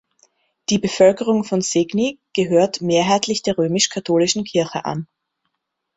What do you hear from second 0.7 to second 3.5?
Die Bevölkerung von Segni gehört mehrheitlich